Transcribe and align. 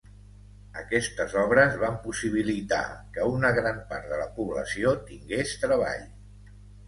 Aquestes 0.83 1.35
obres 1.41 1.75
van 1.81 1.99
possibilitar 2.05 2.79
que 3.17 3.27
una 3.33 3.51
gran 3.59 3.77
part 3.93 4.09
de 4.13 4.19
la 4.23 4.27
població 4.41 4.95
tingués 5.11 5.55
treball. 5.67 6.03